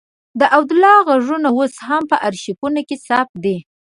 [0.39, 3.57] د عبدالله غږونه اوس هم په آرشیفونو کې ثبت دي.